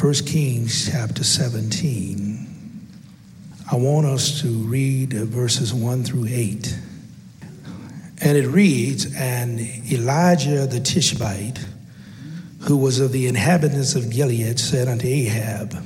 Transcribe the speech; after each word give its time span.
1 0.00 0.14
Kings 0.24 0.90
chapter 0.90 1.22
17. 1.22 2.88
I 3.70 3.76
want 3.76 4.06
us 4.06 4.40
to 4.40 4.48
read 4.48 5.12
verses 5.12 5.74
1 5.74 6.04
through 6.04 6.24
8. 6.26 6.78
And 8.22 8.38
it 8.38 8.46
reads 8.46 9.14
And 9.14 9.60
Elijah 9.60 10.66
the 10.66 10.80
Tishbite, 10.80 11.58
who 12.60 12.78
was 12.78 12.98
of 12.98 13.12
the 13.12 13.26
inhabitants 13.26 13.94
of 13.94 14.08
Gilead, 14.08 14.58
said 14.58 14.88
unto 14.88 15.06
Ahab, 15.06 15.76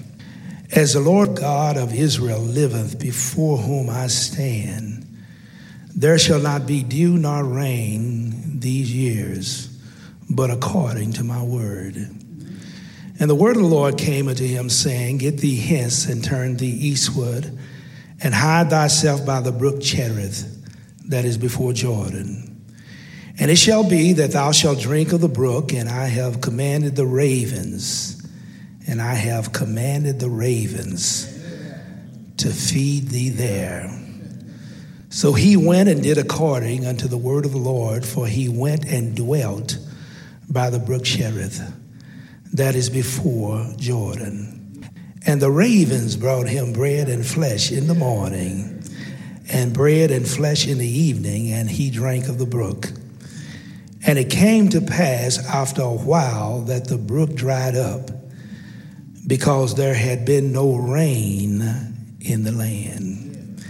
As 0.70 0.92
the 0.92 1.00
Lord 1.00 1.34
God 1.34 1.76
of 1.76 1.92
Israel 1.92 2.38
liveth, 2.38 3.00
before 3.00 3.56
whom 3.56 3.90
I 3.90 4.06
stand, 4.06 5.04
there 5.92 6.20
shall 6.20 6.40
not 6.40 6.68
be 6.68 6.84
dew 6.84 7.18
nor 7.18 7.42
rain 7.42 8.60
these 8.60 8.94
years, 8.94 9.76
but 10.30 10.50
according 10.50 11.14
to 11.14 11.24
my 11.24 11.42
word. 11.42 12.23
And 13.20 13.30
the 13.30 13.34
word 13.34 13.56
of 13.56 13.62
the 13.62 13.68
Lord 13.68 13.96
came 13.96 14.28
unto 14.28 14.44
him, 14.44 14.68
saying, 14.68 15.18
Get 15.18 15.38
thee 15.38 15.56
hence 15.56 16.06
and 16.06 16.22
turn 16.22 16.56
thee 16.56 16.66
eastward, 16.66 17.56
and 18.20 18.34
hide 18.34 18.70
thyself 18.70 19.24
by 19.24 19.40
the 19.40 19.52
brook 19.52 19.80
Cherith, 19.80 20.50
that 21.08 21.24
is 21.24 21.38
before 21.38 21.72
Jordan. 21.72 22.64
And 23.38 23.50
it 23.50 23.56
shall 23.56 23.88
be 23.88 24.14
that 24.14 24.32
thou 24.32 24.52
shalt 24.52 24.80
drink 24.80 25.12
of 25.12 25.20
the 25.20 25.28
brook, 25.28 25.72
and 25.72 25.88
I 25.88 26.06
have 26.06 26.40
commanded 26.40 26.96
the 26.96 27.06
ravens, 27.06 28.20
and 28.86 29.00
I 29.00 29.14
have 29.14 29.52
commanded 29.52 30.18
the 30.18 30.30
ravens 30.30 31.30
to 32.38 32.50
feed 32.50 33.08
thee 33.08 33.30
there. 33.30 33.90
So 35.08 35.32
he 35.32 35.56
went 35.56 35.88
and 35.88 36.02
did 36.02 36.18
according 36.18 36.84
unto 36.84 37.06
the 37.06 37.16
word 37.16 37.44
of 37.44 37.52
the 37.52 37.58
Lord, 37.58 38.04
for 38.04 38.26
he 38.26 38.48
went 38.48 38.84
and 38.84 39.14
dwelt 39.14 39.78
by 40.48 40.70
the 40.70 40.80
brook 40.80 41.04
Cherith 41.04 41.62
that 42.54 42.76
is 42.76 42.88
before 42.88 43.66
Jordan. 43.76 44.60
And 45.26 45.42
the 45.42 45.50
ravens 45.50 46.16
brought 46.16 46.48
him 46.48 46.72
bread 46.72 47.08
and 47.08 47.26
flesh 47.26 47.72
in 47.72 47.88
the 47.88 47.94
morning, 47.94 48.82
and 49.52 49.74
bread 49.74 50.10
and 50.10 50.26
flesh 50.26 50.66
in 50.66 50.78
the 50.78 50.88
evening, 50.88 51.50
and 51.50 51.68
he 51.68 51.90
drank 51.90 52.28
of 52.28 52.38
the 52.38 52.46
brook. 52.46 52.86
And 54.06 54.18
it 54.18 54.30
came 54.30 54.68
to 54.68 54.80
pass 54.80 55.44
after 55.46 55.82
a 55.82 55.90
while 55.90 56.60
that 56.62 56.86
the 56.86 56.98
brook 56.98 57.34
dried 57.34 57.74
up, 57.74 58.10
because 59.26 59.74
there 59.74 59.94
had 59.94 60.24
been 60.24 60.52
no 60.52 60.76
rain 60.76 61.60
in 62.20 62.44
the 62.44 62.52
land. 62.52 63.64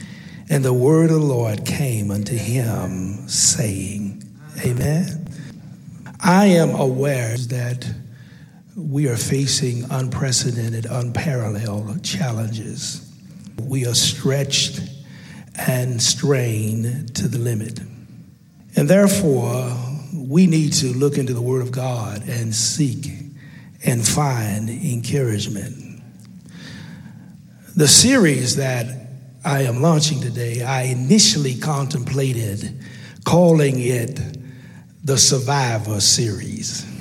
And 0.50 0.62
the 0.62 0.75
word 0.75 1.10
of 1.10 1.20
the 1.20 1.26
Lord 1.26 1.64
came 1.64 2.10
unto 2.10 2.37
him, 2.37 3.28
saying, 3.28 4.22
Amen. 4.62 5.26
I 6.20 6.47
am 6.47 6.75
aware 6.75 7.37
that 7.37 8.03
we 8.76 9.08
are 9.08 9.16
facing 9.16 9.84
unprecedented, 9.90 10.86
unparalleled 10.86 12.02
challenges. 12.02 13.08
We 13.62 13.86
are 13.86 13.94
stretched 13.94 14.80
and 15.54 16.02
strained 16.02 17.14
to 17.16 17.28
the 17.28 17.38
limit. 17.38 17.80
And 18.76 18.88
therefore, 18.90 19.72
we 20.12 20.48
need 20.48 20.72
to 20.74 20.86
look 20.86 21.18
into 21.18 21.34
the 21.34 21.40
Word 21.40 21.62
of 21.62 21.70
God 21.70 22.22
and 22.28 22.52
seek 22.52 23.06
and 23.84 24.06
find 24.06 24.68
encouragement. 24.68 26.02
The 27.76 27.86
series 27.86 28.56
that 28.56 28.86
I 29.44 29.62
am 29.62 29.82
launching 29.82 30.20
today, 30.20 30.62
I 30.62 30.82
initially 30.84 31.54
contemplated 31.56 32.80
calling 33.24 33.78
it 33.78 34.20
the 35.04 35.18
Survivor 35.18 36.00
Series. 36.00 36.94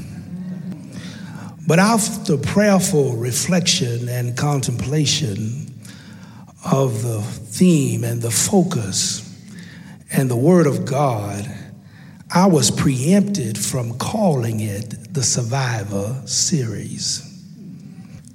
But 1.66 1.79
after 1.79 2.38
prayerful 2.38 3.16
reflection 3.16 4.09
and 4.09 4.38
contemplation 4.38 5.74
of 6.69 7.03
the 7.03 7.22
theme 7.22 8.03
and 8.03 8.22
the 8.22 8.31
focus 8.31 9.29
and 10.12 10.29
the 10.29 10.35
Word 10.35 10.68
of 10.68 10.85
God, 10.85 11.50
I 12.29 12.47
was 12.47 12.69
preempted 12.69 13.57
from 13.57 13.97
calling 13.97 14.59
it 14.59 15.13
the 15.13 15.24
Survivor 15.24 16.22
Series. 16.25 17.29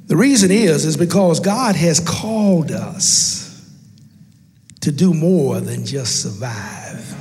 The 0.07 0.17
reason 0.17 0.51
is 0.51 0.87
is 0.87 0.97
because 0.97 1.39
God 1.39 1.77
has 1.77 2.01
called 2.01 2.71
us 2.71 3.45
to 4.81 4.91
do 4.91 5.13
more 5.13 5.61
than 5.61 5.85
just 5.85 6.23
survive. 6.23 7.15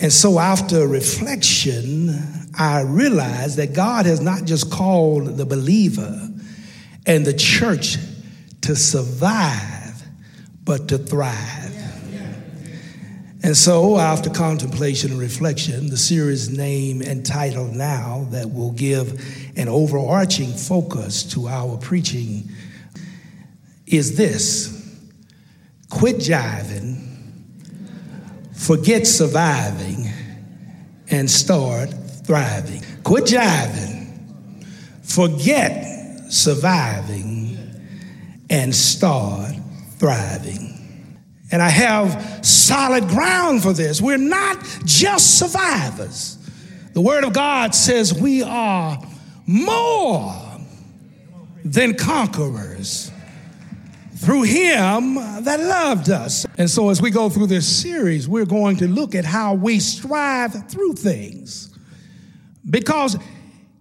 And 0.00 0.10
so 0.10 0.38
after 0.38 0.86
reflection, 0.86 2.41
I 2.58 2.82
realized 2.82 3.56
that 3.56 3.72
God 3.72 4.06
has 4.06 4.20
not 4.20 4.44
just 4.44 4.70
called 4.70 5.36
the 5.36 5.46
believer 5.46 6.28
and 7.06 7.24
the 7.24 7.32
church 7.32 7.96
to 8.62 8.76
survive, 8.76 10.02
but 10.64 10.88
to 10.88 10.98
thrive. 10.98 11.72
And 13.44 13.56
so, 13.56 13.98
after 13.98 14.30
contemplation 14.30 15.10
and 15.10 15.20
reflection, 15.20 15.88
the 15.88 15.96
series 15.96 16.48
name 16.48 17.02
and 17.02 17.26
title 17.26 17.66
now 17.66 18.28
that 18.30 18.52
will 18.52 18.70
give 18.70 19.20
an 19.56 19.68
overarching 19.68 20.52
focus 20.52 21.24
to 21.32 21.48
our 21.48 21.76
preaching 21.76 22.48
is 23.84 24.16
this 24.16 24.78
quit 25.90 26.16
jiving, 26.16 27.04
forget 28.54 29.08
surviving, 29.08 30.08
and 31.08 31.28
start 31.28 31.92
thriving. 32.32 32.82
Quit 33.04 33.24
jiving. 33.24 34.06
Forget 35.02 36.32
surviving 36.32 37.58
and 38.48 38.74
start 38.74 39.52
thriving. 39.98 40.70
And 41.50 41.60
I 41.60 41.68
have 41.68 42.40
solid 42.44 43.06
ground 43.08 43.62
for 43.62 43.74
this. 43.74 44.00
We're 44.00 44.16
not 44.16 44.64
just 44.86 45.38
survivors. 45.38 46.38
The 46.94 47.02
Word 47.02 47.24
of 47.24 47.34
God 47.34 47.74
says 47.74 48.14
we 48.14 48.42
are 48.42 48.98
more 49.46 50.34
than 51.66 51.94
conquerors 51.94 53.10
through 54.16 54.44
Him 54.44 55.16
that 55.16 55.60
loved 55.60 56.08
us. 56.08 56.46
And 56.56 56.70
so, 56.70 56.88
as 56.88 57.02
we 57.02 57.10
go 57.10 57.28
through 57.28 57.48
this 57.48 57.68
series, 57.68 58.26
we're 58.26 58.46
going 58.46 58.78
to 58.78 58.88
look 58.88 59.14
at 59.14 59.26
how 59.26 59.52
we 59.52 59.80
strive 59.80 60.70
through 60.70 60.94
things 60.94 61.71
because 62.68 63.16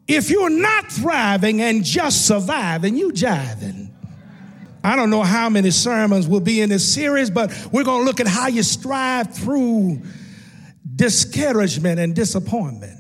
if 0.08 0.30
you're 0.30 0.50
not 0.50 0.92
thriving 0.92 1.62
and 1.62 1.84
just 1.84 2.28
surviving, 2.28 2.98
you 2.98 3.12
jiving. 3.12 3.92
I 4.84 4.96
don't 4.96 5.10
know 5.12 5.22
how 5.22 5.50
many 5.50 5.70
sermons 5.70 6.28
will 6.28 6.40
be 6.40 6.62
in 6.62 6.70
this 6.70 6.92
series, 6.92 7.30
but 7.30 7.52
we're 7.72 7.84
going 7.84 8.02
to 8.02 8.06
look 8.06 8.20
at 8.20 8.28
how 8.28 8.48
you 8.48 8.64
strive 8.64 9.34
through 9.34 10.02
discouragement 10.96 12.00
and 12.00 12.16
disappointment. 12.16 13.00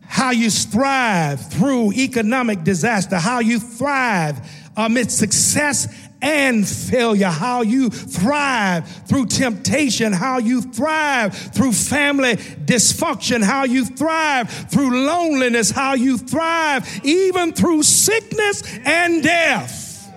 How 0.00 0.30
you 0.30 0.50
strive 0.50 1.50
through 1.50 1.92
economic 1.92 2.62
disaster, 2.62 3.16
how 3.16 3.40
you 3.40 3.58
thrive 3.58 4.48
amidst 4.76 5.18
success 5.18 5.88
and 6.22 6.66
failure, 6.66 7.26
how 7.26 7.62
you 7.62 7.90
thrive 7.90 8.88
through 9.06 9.26
temptation, 9.26 10.12
how 10.12 10.38
you 10.38 10.62
thrive 10.62 11.36
through 11.36 11.72
family 11.72 12.36
dysfunction, 12.36 13.42
how 13.42 13.64
you 13.64 13.84
thrive 13.84 14.48
through 14.70 15.04
loneliness, 15.04 15.70
how 15.70 15.94
you 15.94 16.16
thrive 16.16 16.88
even 17.04 17.52
through 17.52 17.82
sickness 17.82 18.62
and 18.84 19.22
death. 19.22 20.12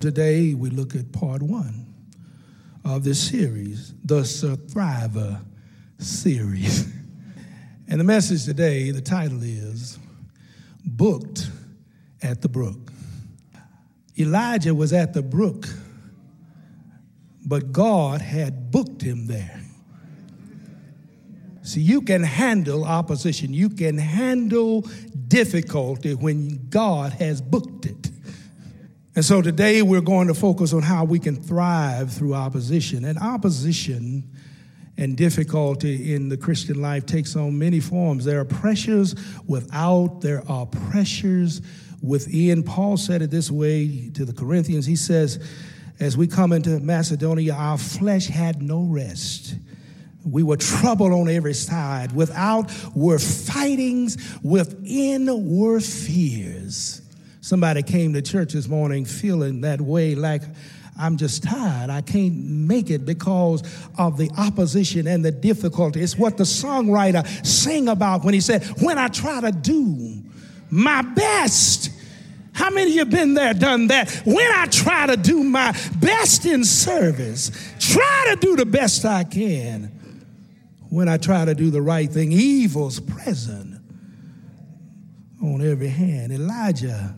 Today 0.00 0.54
we 0.54 0.70
look 0.70 0.94
at 0.94 1.12
part 1.12 1.40
one 1.40 1.86
of 2.84 3.04
this 3.04 3.30
series, 3.30 3.94
the 4.04 4.22
Thriver 4.22 5.40
series. 5.98 6.92
And 7.88 8.00
the 8.00 8.04
message 8.04 8.44
today, 8.44 8.90
the 8.90 9.00
title 9.00 9.42
is 9.42 9.98
Booked 10.84 11.48
at 12.22 12.42
the 12.42 12.48
Brook. 12.48 12.92
Elijah 14.18 14.74
was 14.74 14.92
at 14.92 15.12
the 15.12 15.22
brook, 15.22 15.66
but 17.44 17.72
God 17.72 18.20
had 18.20 18.70
booked 18.70 19.02
him 19.02 19.26
there. 19.26 19.60
See, 21.62 21.80
you 21.80 22.00
can 22.00 22.22
handle 22.22 22.84
opposition, 22.84 23.52
you 23.52 23.68
can 23.68 23.98
handle 23.98 24.82
difficulty 25.28 26.14
when 26.14 26.68
God 26.68 27.12
has 27.14 27.40
booked 27.42 27.86
it. 27.86 28.10
And 29.16 29.24
so 29.24 29.40
today 29.42 29.82
we're 29.82 30.02
going 30.02 30.28
to 30.28 30.34
focus 30.34 30.72
on 30.72 30.82
how 30.82 31.04
we 31.04 31.18
can 31.18 31.36
thrive 31.36 32.12
through 32.12 32.34
opposition. 32.34 33.04
And 33.04 33.18
opposition 33.18 34.30
and 34.98 35.16
difficulty 35.16 36.14
in 36.14 36.28
the 36.28 36.36
Christian 36.36 36.80
life 36.80 37.06
takes 37.06 37.34
on 37.34 37.58
many 37.58 37.80
forms. 37.80 38.24
There 38.24 38.40
are 38.40 38.44
pressures 38.44 39.14
without, 39.46 40.20
there 40.20 40.42
are 40.50 40.66
pressures 40.66 41.62
within. 42.02 42.62
Paul 42.62 42.96
said 42.96 43.22
it 43.22 43.30
this 43.30 43.50
way 43.50 44.10
to 44.14 44.24
the 44.24 44.32
Corinthians. 44.32 44.86
He 44.86 44.96
says, 44.96 45.44
As 46.00 46.16
we 46.16 46.26
come 46.26 46.52
into 46.52 46.80
Macedonia, 46.80 47.54
our 47.54 47.78
flesh 47.78 48.26
had 48.26 48.62
no 48.62 48.84
rest. 48.84 49.56
We 50.24 50.42
were 50.42 50.56
troubled 50.56 51.12
on 51.12 51.28
every 51.28 51.54
side. 51.54 52.12
Without 52.12 52.72
were 52.94 53.18
fightings, 53.18 54.16
within 54.42 55.56
were 55.56 55.80
fears. 55.80 57.02
Somebody 57.40 57.84
came 57.84 58.12
to 58.14 58.22
church 58.22 58.54
this 58.54 58.66
morning 58.66 59.04
feeling 59.04 59.60
that 59.60 59.80
way, 59.80 60.16
like 60.16 60.42
I'm 60.98 61.16
just 61.16 61.42
tired. 61.42 61.90
I 61.90 62.00
can't 62.00 62.34
make 62.44 62.90
it 62.90 63.04
because 63.04 63.62
of 63.98 64.16
the 64.16 64.30
opposition 64.36 65.06
and 65.06 65.24
the 65.24 65.30
difficulty. 65.30 66.00
It's 66.00 66.16
what 66.16 66.38
the 66.38 66.44
songwriter 66.44 67.26
sang 67.46 67.88
about 67.88 68.24
when 68.24 68.34
he 68.34 68.40
said, 68.40 68.64
When 68.80 68.98
I 68.98 69.08
try 69.08 69.40
to 69.42 69.52
do 69.52 70.22
my 70.70 71.02
best. 71.02 71.90
How 72.52 72.70
many 72.70 72.90
of 72.90 72.94
you 72.94 72.98
have 73.00 73.10
been 73.10 73.34
there, 73.34 73.52
done 73.52 73.88
that? 73.88 74.10
When 74.24 74.50
I 74.54 74.66
try 74.66 75.06
to 75.06 75.16
do 75.16 75.44
my 75.44 75.72
best 76.00 76.46
in 76.46 76.64
service, 76.64 77.50
try 77.78 78.34
to 78.34 78.36
do 78.40 78.56
the 78.56 78.66
best 78.66 79.04
I 79.04 79.24
can. 79.24 79.92
When 80.88 81.08
I 81.08 81.18
try 81.18 81.44
to 81.44 81.54
do 81.54 81.70
the 81.70 81.82
right 81.82 82.10
thing, 82.10 82.32
evil's 82.32 83.00
present 83.00 83.80
on 85.42 85.60
every 85.60 85.88
hand. 85.88 86.32
Elijah 86.32 87.16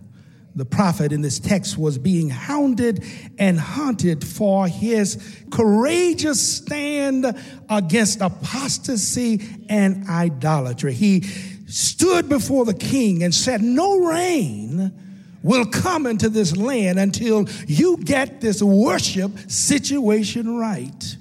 the 0.58 0.64
prophet 0.64 1.12
in 1.12 1.22
this 1.22 1.38
text 1.38 1.78
was 1.78 1.98
being 1.98 2.28
hounded 2.28 3.04
and 3.38 3.60
hunted 3.60 4.26
for 4.26 4.66
his 4.66 5.44
courageous 5.52 6.56
stand 6.56 7.24
against 7.70 8.20
apostasy 8.20 9.40
and 9.68 10.08
idolatry. 10.08 10.94
He 10.94 11.22
stood 11.68 12.28
before 12.28 12.64
the 12.64 12.74
king 12.74 13.22
and 13.22 13.34
said, 13.34 13.62
No 13.62 13.98
rain 14.06 14.92
will 15.42 15.66
come 15.66 16.06
into 16.06 16.28
this 16.28 16.56
land 16.56 16.98
until 16.98 17.48
you 17.66 17.96
get 17.98 18.40
this 18.40 18.62
worship 18.62 19.32
situation 19.48 20.58
right. 20.58 21.16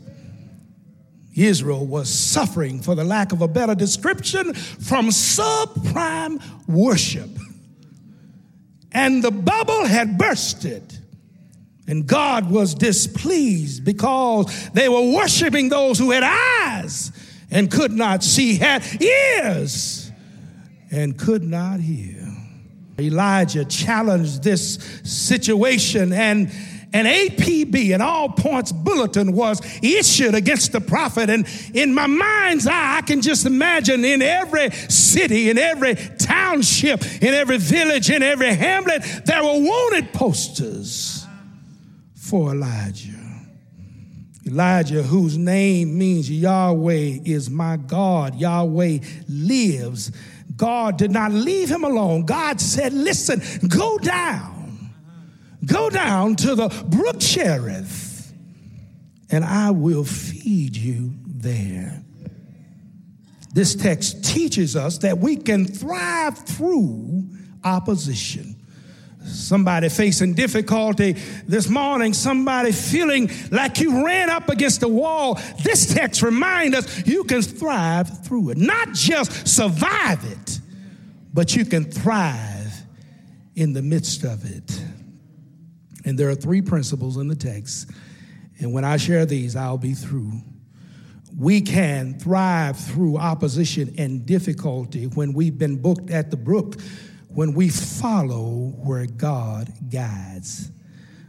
Israel 1.36 1.86
was 1.86 2.10
suffering, 2.10 2.82
for 2.82 2.96
the 2.96 3.04
lack 3.04 3.32
of 3.32 3.44
a 3.44 3.48
better 3.48 3.76
description, 3.76 4.56
from 4.56 5.10
subprime 5.10 6.42
worship 6.68 7.30
and 8.98 9.24
the 9.24 9.32
bubble 9.32 9.86
had 9.86 10.18
bursted. 10.18 10.98
And 11.88 12.08
God 12.08 12.50
was 12.50 12.74
displeased 12.74 13.86
because 13.86 14.70
they 14.72 14.90
were 14.90 15.14
worshiping 15.14 15.70
those 15.70 16.00
who 16.00 16.12
had 16.12 16.24
eyes 16.24 17.12
and 17.52 17.72
could 17.72 17.92
not 17.92 18.24
see, 18.24 18.58
had 18.58 18.84
ears 19.02 20.07
and 20.92 21.18
could 21.18 21.44
not 21.44 21.80
hear. 21.80 22.26
Elijah 23.00 23.64
challenged 23.66 24.44
this 24.44 24.76
situation 25.04 26.12
and 26.12 26.52
an 26.94 27.06
APB, 27.06 27.94
an 27.94 28.02
all 28.02 28.30
points 28.30 28.72
bulletin, 28.72 29.34
was 29.34 29.62
issued 29.84 30.34
against 30.34 30.72
the 30.72 30.82
prophet. 30.82 31.30
And 31.30 31.46
in 31.74 31.94
my 31.94 32.08
mind's 32.08 32.66
eye, 32.66 32.98
I 32.98 33.02
can 33.02 33.22
just 33.22 33.46
imagine 33.46 34.06
in 34.06 34.22
every 34.22 34.72
city, 34.72 35.50
in 35.50 35.58
every 35.58 35.96
township, 35.96 37.04
in 37.22 37.34
every 37.34 37.58
village, 37.58 38.10
in 38.10 38.24
every 38.24 38.54
hamlet, 38.54 39.04
there 39.26 39.44
were 39.44 39.60
wanted 39.60 40.14
posters 40.14 41.26
for 42.16 42.54
Elijah. 42.54 43.14
Elijah, 44.46 45.04
whose 45.04 45.38
name 45.38 45.98
means 45.98 46.32
Yahweh 46.32 47.20
is 47.26 47.50
my 47.50 47.76
God, 47.76 48.36
Yahweh 48.36 49.00
lives. 49.28 50.12
God 50.58 50.98
did 50.98 51.12
not 51.12 51.32
leave 51.32 51.70
him 51.70 51.84
alone. 51.86 52.26
God 52.26 52.60
said, 52.60 52.92
Listen, 52.92 53.42
go 53.70 53.98
down 53.98 54.58
Go 55.68 55.90
down 55.90 56.36
to 56.38 56.56
the 56.56 56.70
brook 56.88 57.20
Cherith, 57.20 58.34
and 59.30 59.44
I 59.44 59.72
will 59.72 60.06
feed 60.06 60.78
you 60.78 61.14
there. 61.26 62.04
This 63.54 63.76
text 63.76 64.24
teaches 64.24 64.76
us 64.76 65.00
that 65.00 65.18
we 65.18 65.36
can 65.36 65.66
thrive 65.66 66.38
through 66.38 67.28
opposition. 67.64 68.56
Somebody 69.28 69.90
facing 69.90 70.34
difficulty 70.34 71.14
this 71.48 71.70
morning, 71.70 72.14
somebody 72.14 72.72
feeling 72.72 73.30
like 73.52 73.80
you 73.80 74.06
ran 74.06 74.30
up 74.30 74.50
against 74.50 74.82
the 74.82 74.88
wall. 74.88 75.40
This 75.64 75.94
text 75.94 76.22
reminds 76.22 76.78
us 76.78 77.08
you 77.08 77.24
can 77.24 77.42
thrive 77.42 78.26
through 78.26 78.52
it. 78.52 78.58
Not 78.58 78.94
just 78.94 79.48
survive 79.48 80.24
it, 80.24 80.60
but 81.34 81.56
you 81.56 81.66
can 81.66 81.86
thrive 81.86 82.74
in 83.56 83.74
the 83.74 83.82
midst 83.82 84.24
of 84.24 84.46
it. 84.46 84.82
And 86.06 86.18
there 86.18 86.30
are 86.30 86.36
three 86.36 86.62
principles 86.62 87.18
in 87.18 87.28
the 87.28 87.36
text. 87.36 87.92
And 88.60 88.72
when 88.72 88.86
I 88.86 88.98
share 88.98 89.26
these, 89.26 89.56
I'll 89.56 89.78
be 89.78 89.94
through. 89.94 90.42
We 91.38 91.62
can 91.62 92.18
thrive 92.18 92.80
through 92.80 93.18
opposition 93.18 93.94
and 93.98 94.26
difficulty 94.26 95.06
when 95.06 95.34
we've 95.34 95.58
been 95.58 95.82
booked 95.82 96.10
at 96.10 96.32
the 96.32 96.38
brook, 96.38 96.78
when 97.38 97.54
we 97.54 97.70
follow 97.70 98.74
where 98.78 99.06
God 99.06 99.72
guides. 99.92 100.72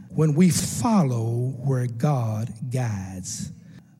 When 0.09 0.33
we 0.33 0.49
follow 0.49 1.53
where 1.59 1.85
God 1.85 2.51
guides. 2.71 3.51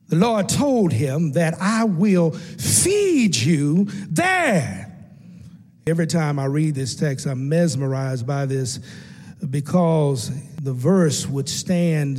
The 0.08 0.16
Lord 0.16 0.48
told 0.48 0.92
him 0.92 1.30
that 1.34 1.54
I 1.60 1.84
will 1.84 2.32
feed 2.32 3.36
you 3.36 3.84
there. 4.08 4.92
Every 5.86 6.08
time 6.08 6.40
I 6.40 6.46
read 6.46 6.74
this 6.74 6.96
text, 6.96 7.26
I'm 7.26 7.48
mesmerized 7.48 8.26
by 8.26 8.44
this 8.44 8.80
because 9.48 10.32
the 10.56 10.72
verse 10.72 11.28
would 11.28 11.48
stand 11.48 12.18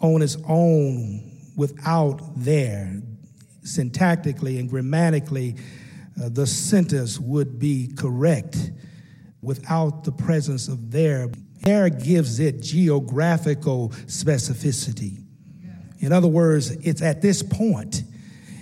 on 0.00 0.20
its 0.20 0.36
own 0.46 1.32
without 1.56 2.20
there. 2.36 3.00
Syntactically 3.64 4.60
and 4.60 4.68
grammatically, 4.68 5.56
uh, 6.22 6.28
the 6.28 6.46
sentence 6.46 7.18
would 7.18 7.58
be 7.58 7.90
correct 7.96 8.70
without 9.42 10.04
the 10.04 10.12
presence 10.12 10.68
of 10.68 10.90
there. 10.90 11.28
There 11.60 11.90
gives 11.90 12.40
it 12.40 12.62
geographical 12.62 13.90
specificity. 14.06 15.22
In 15.98 16.12
other 16.12 16.28
words, 16.28 16.70
it's 16.70 17.02
at 17.02 17.22
this 17.22 17.42
point, 17.42 18.02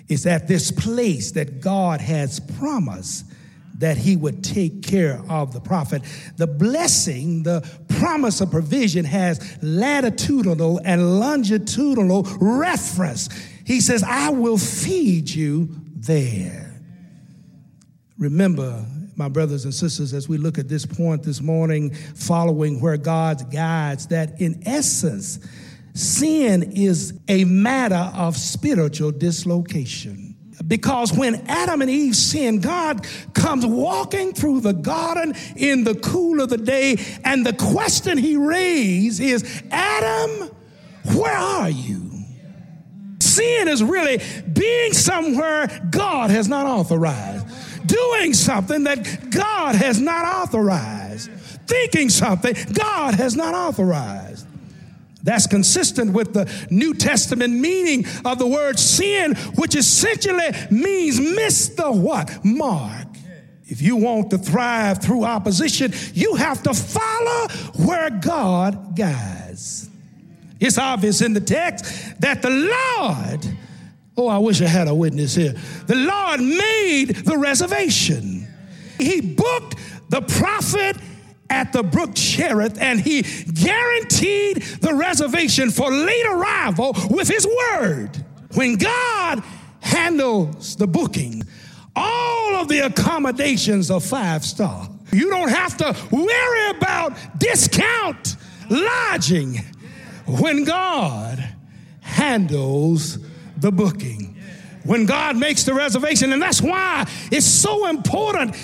it's 0.08 0.26
at 0.26 0.48
this 0.48 0.70
place 0.70 1.32
that 1.32 1.60
God 1.60 2.00
has 2.00 2.40
promised 2.58 3.26
that 3.78 3.96
he 3.96 4.14
would 4.14 4.44
take 4.44 4.82
care 4.82 5.22
of 5.30 5.54
the 5.54 5.60
prophet. 5.60 6.02
The 6.36 6.46
blessing, 6.46 7.42
the 7.42 7.66
promise 7.98 8.42
of 8.42 8.50
provision 8.50 9.06
has 9.06 9.58
latitudinal 9.62 10.82
and 10.84 11.18
longitudinal 11.18 12.24
reference. 12.40 13.30
He 13.64 13.80
says, 13.80 14.02
I 14.02 14.30
will 14.30 14.58
feed 14.58 15.30
you 15.30 15.70
there. 15.94 16.78
Remember, 18.18 18.84
my 19.20 19.28
brothers 19.28 19.66
and 19.66 19.74
sisters, 19.74 20.14
as 20.14 20.30
we 20.30 20.38
look 20.38 20.58
at 20.58 20.66
this 20.66 20.86
point 20.86 21.22
this 21.22 21.42
morning, 21.42 21.92
following 21.92 22.80
where 22.80 22.96
God 22.96 23.52
guides, 23.52 24.06
that 24.06 24.40
in 24.40 24.62
essence, 24.64 25.38
sin 25.92 26.72
is 26.74 27.20
a 27.28 27.44
matter 27.44 28.10
of 28.16 28.34
spiritual 28.34 29.10
dislocation. 29.10 30.34
Because 30.66 31.12
when 31.12 31.34
Adam 31.48 31.82
and 31.82 31.90
Eve 31.90 32.16
sinned, 32.16 32.62
God 32.62 33.06
comes 33.34 33.66
walking 33.66 34.32
through 34.32 34.60
the 34.60 34.72
garden 34.72 35.34
in 35.54 35.84
the 35.84 35.96
cool 35.96 36.40
of 36.40 36.48
the 36.48 36.56
day, 36.56 36.96
and 37.22 37.44
the 37.44 37.52
question 37.52 38.16
he 38.16 38.36
raised 38.36 39.20
is 39.20 39.62
Adam, 39.70 40.50
where 41.14 41.36
are 41.36 41.68
you? 41.68 42.10
Sin 43.20 43.68
is 43.68 43.82
really 43.82 44.18
being 44.50 44.92
somewhere 44.92 45.68
God 45.90 46.30
has 46.30 46.48
not 46.48 46.64
authorized, 46.64 47.29
doing 47.86 48.34
something 48.34 48.84
that 48.84 49.30
God 49.30 49.74
has 49.74 50.00
not 50.00 50.24
authorized, 50.24 51.30
thinking 51.66 52.08
something 52.08 52.54
God 52.72 53.14
has 53.14 53.36
not 53.36 53.54
authorized. 53.54 54.46
That's 55.22 55.46
consistent 55.46 56.12
with 56.12 56.32
the 56.32 56.50
New 56.70 56.94
Testament 56.94 57.52
meaning 57.52 58.06
of 58.24 58.38
the 58.38 58.46
word 58.46 58.78
sin, 58.78 59.34
which 59.56 59.74
essentially 59.74 60.50
means 60.70 61.20
miss 61.20 61.68
the 61.68 61.92
what? 61.92 62.44
Mark. 62.44 63.06
If 63.66 63.82
you 63.82 63.96
want 63.96 64.30
to 64.30 64.38
thrive 64.38 65.00
through 65.00 65.24
opposition, 65.24 65.92
you 66.12 66.34
have 66.34 66.62
to 66.64 66.74
follow 66.74 67.48
where 67.86 68.10
God 68.10 68.96
guides. 68.96 69.88
It's 70.58 70.76
obvious 70.76 71.22
in 71.22 71.34
the 71.34 71.40
text 71.40 72.20
that 72.20 72.42
the 72.42 72.50
Lord, 72.50 73.46
oh, 74.20 74.28
I 74.28 74.38
wish 74.38 74.60
I 74.60 74.66
had 74.66 74.88
a 74.88 74.94
witness 74.94 75.34
here. 75.34 75.54
The 75.86 75.94
Lord 75.94 76.40
made 76.40 77.24
the 77.24 77.38
reservation. 77.38 78.46
He 78.98 79.20
booked 79.20 79.76
the 80.10 80.20
prophet 80.22 80.96
at 81.48 81.72
the 81.72 81.82
brook 81.82 82.14
Cherith 82.14 82.78
and 82.80 83.00
he 83.00 83.22
guaranteed 83.22 84.62
the 84.80 84.94
reservation 84.94 85.70
for 85.70 85.90
late 85.90 86.26
arrival 86.26 86.94
with 87.10 87.28
his 87.28 87.46
word. 87.46 88.10
When 88.54 88.76
God 88.76 89.42
handles 89.80 90.76
the 90.76 90.86
booking, 90.86 91.42
all 91.96 92.56
of 92.56 92.68
the 92.68 92.80
accommodations 92.80 93.90
are 93.90 94.00
five 94.00 94.44
star. 94.44 94.88
You 95.12 95.30
don't 95.30 95.48
have 95.48 95.76
to 95.78 95.96
worry 96.10 96.70
about 96.70 97.16
discount 97.38 98.36
lodging 98.68 99.56
when 100.26 100.64
God 100.64 101.44
handles 102.00 103.18
the 103.60 103.70
booking. 103.70 104.36
When 104.84 105.06
God 105.06 105.36
makes 105.36 105.64
the 105.64 105.74
reservation, 105.74 106.32
and 106.32 106.40
that's 106.40 106.62
why 106.62 107.06
it's 107.30 107.46
so 107.46 107.86
important 107.86 108.56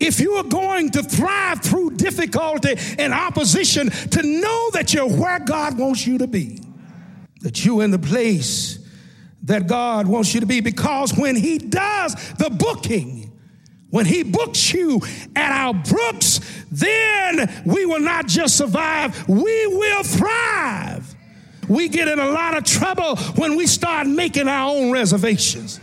if 0.00 0.20
you 0.20 0.34
are 0.34 0.44
going 0.44 0.90
to 0.90 1.02
thrive 1.02 1.62
through 1.62 1.92
difficulty 1.92 2.74
and 2.98 3.14
opposition, 3.14 3.88
to 3.90 4.22
know 4.22 4.70
that 4.72 4.92
you're 4.92 5.08
where 5.08 5.38
God 5.38 5.78
wants 5.78 6.06
you 6.06 6.18
to 6.18 6.26
be, 6.26 6.60
that 7.40 7.64
you're 7.64 7.82
in 7.82 7.90
the 7.90 7.98
place 7.98 8.80
that 9.44 9.66
God 9.66 10.06
wants 10.06 10.34
you 10.34 10.40
to 10.40 10.46
be, 10.46 10.60
because 10.60 11.16
when 11.16 11.36
He 11.36 11.58
does 11.58 12.14
the 12.34 12.50
booking, 12.50 13.32
when 13.90 14.06
He 14.06 14.22
books 14.22 14.72
you 14.72 15.00
at 15.36 15.52
our 15.52 15.74
brooks, 15.74 16.40
then 16.70 17.62
we 17.64 17.86
will 17.86 18.00
not 18.00 18.26
just 18.26 18.56
survive, 18.56 19.28
we 19.28 19.66
will 19.68 20.02
thrive. 20.02 20.93
We 21.68 21.88
get 21.88 22.08
in 22.08 22.18
a 22.18 22.28
lot 22.28 22.56
of 22.56 22.64
trouble 22.64 23.16
when 23.36 23.56
we 23.56 23.66
start 23.66 24.06
making 24.06 24.48
our 24.48 24.70
own 24.70 24.90
reservations. 24.90 25.80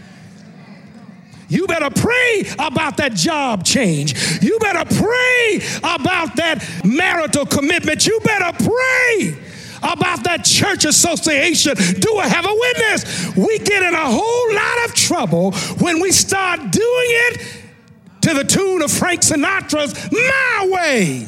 You 1.52 1.68
better 1.68 1.90
pray 1.90 2.46
about 2.60 2.96
that 2.98 3.14
job 3.14 3.66
change. 3.66 4.42
You 4.42 4.58
better 4.60 4.86
pray 4.96 5.62
about 5.80 6.38
that 6.38 6.64
marital 6.86 7.46
commitment. 7.46 8.08
You 8.08 8.22
better 8.24 8.58
pray 8.64 9.36
about 9.84 10.24
that 10.24 10.46
church 10.46 10.86
association. 10.86 11.76
Do 11.76 12.18
I 12.18 12.28
have 12.28 12.46
a 12.46 12.54
witness? 12.54 13.36
We 13.36 13.60
get 13.60 13.84
in 13.84 13.94
a 13.94 14.10
whole 14.10 14.54
lot 14.54 14.90
of 14.90 14.96
trouble 14.96 15.52
when 15.80 16.00
we 16.00 16.12
start 16.14 16.60
doing 16.60 16.82
it 16.82 17.62
to 18.22 18.34
the 18.34 18.44
tune 18.44 18.82
of 18.82 18.92
Frank 18.92 19.22
Sinatra's 19.22 20.10
My 20.12 20.68
Way. 20.72 21.28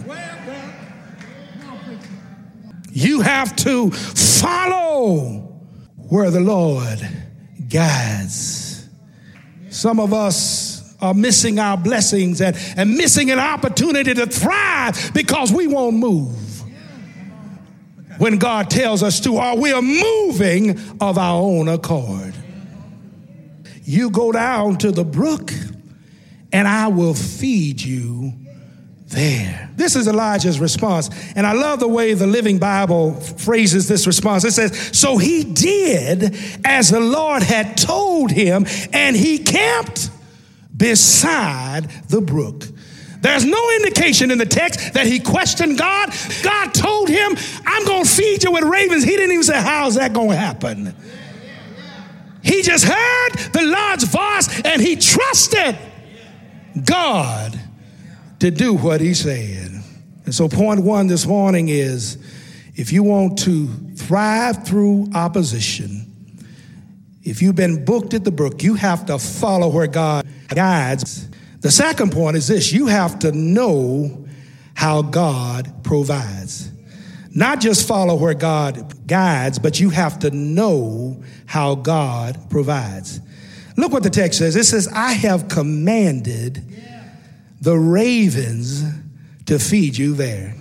You 2.95 3.21
have 3.21 3.55
to 3.57 3.89
follow 3.89 5.39
where 5.97 6.29
the 6.29 6.39
Lord 6.39 6.99
guides. 7.67 8.87
Some 9.69 9.99
of 9.99 10.13
us 10.13 10.95
are 11.01 11.15
missing 11.15 11.57
our 11.57 11.75
blessings 11.75 12.39
and, 12.39 12.55
and 12.77 12.95
missing 12.95 13.31
an 13.31 13.39
opportunity 13.39 14.13
to 14.13 14.27
thrive 14.27 15.11
because 15.11 15.51
we 15.51 15.65
won't 15.65 15.95
move 15.95 16.61
when 18.19 18.37
God 18.37 18.69
tells 18.69 19.01
us 19.01 19.19
to, 19.21 19.37
or 19.37 19.57
we 19.57 19.71
are 19.71 19.81
moving 19.81 20.79
of 21.01 21.17
our 21.17 21.41
own 21.41 21.67
accord. 21.67 22.35
You 23.83 24.11
go 24.11 24.31
down 24.31 24.77
to 24.77 24.91
the 24.91 25.03
brook, 25.03 25.51
and 26.51 26.67
I 26.67 26.89
will 26.89 27.15
feed 27.15 27.81
you 27.81 28.33
there. 29.13 29.69
This 29.75 29.95
is 29.95 30.07
Elijah's 30.07 30.59
response. 30.59 31.09
And 31.35 31.47
I 31.47 31.53
love 31.53 31.79
the 31.79 31.87
way 31.87 32.13
the 32.13 32.27
Living 32.27 32.59
Bible 32.59 33.13
phrases 33.13 33.87
this 33.87 34.05
response. 34.05 34.43
It 34.43 34.51
says, 34.51 34.75
So 34.97 35.17
he 35.17 35.43
did 35.43 36.37
as 36.65 36.89
the 36.89 36.99
Lord 36.99 37.43
had 37.43 37.77
told 37.77 38.31
him, 38.31 38.65
and 38.91 39.15
he 39.15 39.37
camped 39.39 40.09
beside 40.75 41.89
the 42.09 42.21
brook. 42.21 42.65
There's 43.21 43.45
no 43.45 43.71
indication 43.77 44.31
in 44.31 44.37
the 44.37 44.45
text 44.45 44.95
that 44.95 45.07
he 45.07 45.19
questioned 45.19 45.77
God. 45.77 46.09
God 46.43 46.73
told 46.73 47.07
him, 47.07 47.37
I'm 47.65 47.85
going 47.85 48.03
to 48.03 48.09
feed 48.09 48.43
you 48.43 48.51
with 48.51 48.63
ravens. 48.63 49.05
He 49.05 49.11
didn't 49.11 49.31
even 49.31 49.43
say, 49.43 49.61
How's 49.61 49.95
that 49.95 50.13
going 50.13 50.31
to 50.31 50.35
happen? 50.35 50.93
He 52.43 52.61
just 52.61 52.83
heard 52.83 53.29
the 53.53 53.61
Lord's 53.61 54.03
voice 54.03 54.61
and 54.65 54.81
he 54.81 54.97
trusted 54.97 55.77
God 56.85 57.57
to 58.43 58.51
do 58.51 58.73
what 58.73 58.99
he 58.99 59.13
said. 59.13 59.71
And 60.25 60.35
so, 60.35 60.49
point 60.49 60.83
one 60.83 61.07
this 61.07 61.25
morning 61.25 61.69
is 61.69 62.17
if 62.75 62.91
you 62.91 63.01
want 63.01 63.37
to 63.39 63.67
thrive 63.95 64.67
through 64.67 65.07
opposition, 65.15 66.05
if 67.23 67.41
you've 67.41 67.55
been 67.55 67.85
booked 67.85 68.13
at 68.13 68.25
the 68.25 68.31
brook, 68.31 68.61
you 68.61 68.73
have 68.73 69.05
to 69.05 69.17
follow 69.17 69.69
where 69.69 69.87
God 69.87 70.27
guides. 70.49 71.29
The 71.61 71.71
second 71.71 72.11
point 72.11 72.35
is 72.35 72.49
this 72.49 72.73
you 72.73 72.87
have 72.87 73.17
to 73.19 73.31
know 73.31 74.27
how 74.73 75.03
God 75.03 75.85
provides. 75.85 76.69
Not 77.33 77.61
just 77.61 77.87
follow 77.87 78.15
where 78.15 78.33
God 78.33 79.07
guides, 79.07 79.57
but 79.57 79.79
you 79.79 79.89
have 79.89 80.19
to 80.19 80.31
know 80.31 81.23
how 81.45 81.75
God 81.75 82.49
provides. 82.49 83.21
Look 83.77 83.93
what 83.93 84.03
the 84.03 84.09
text 84.09 84.39
says. 84.39 84.57
It 84.57 84.65
says, 84.65 84.89
I 84.89 85.13
have 85.13 85.47
commanded 85.47 86.61
the 87.63 87.77
ravens 87.77 88.83
to 89.45 89.57
feed 89.57 89.97
you 89.97 90.13
there. 90.13 90.53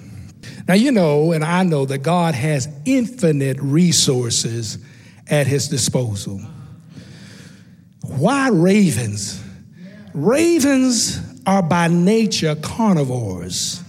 Now, 0.68 0.74
you 0.74 0.92
know, 0.92 1.32
and 1.32 1.44
I 1.44 1.64
know 1.64 1.84
that 1.84 1.98
God 1.98 2.36
has 2.36 2.68
infinite 2.84 3.58
resources 3.60 4.78
at 5.26 5.48
his 5.48 5.66
disposal. 5.68 6.40
Why 8.02 8.50
ravens? 8.50 9.42
Ravens 10.14 11.20
are 11.44 11.62
by 11.62 11.88
nature 11.88 12.54
carnivores. 12.54 13.82